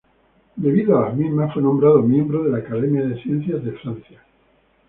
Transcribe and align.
Debido 0.55 0.97
a 0.97 1.09
las 1.09 1.15
mismas, 1.15 1.53
fue 1.53 1.61
nombrado 1.61 2.01
miembro 2.01 2.41
de 2.43 2.49
la 2.49 2.57
Academia 2.57 3.03
de 3.07 3.21
Ciencias 3.21 3.63
de 3.63 3.73
Francia. 3.73 4.19